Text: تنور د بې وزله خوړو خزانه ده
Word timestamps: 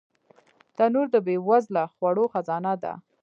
تنور 0.75 1.07
د 1.11 1.15
بې 1.25 1.35
وزله 1.47 1.83
خوړو 1.93 2.23
خزانه 2.33 2.73
ده 2.83 2.93